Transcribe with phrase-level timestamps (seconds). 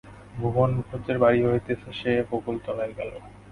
[0.35, 3.11] ভুবন মুখুজ্যের বাড়ি হইতে সে বকুলতলায় গেল।